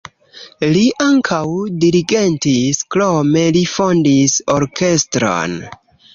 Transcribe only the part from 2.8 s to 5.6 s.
krome li fondis orkestron.